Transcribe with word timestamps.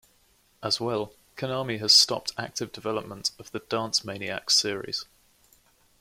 As 0.63 0.81
well, 0.81 1.13
Konami 1.37 1.77
has 1.77 1.93
stopped 1.93 2.31
active 2.35 2.71
development 2.71 3.29
of 3.37 3.51
the 3.51 3.59
Dance 3.59 3.99
Maniax 3.99 4.49
series. 4.53 5.05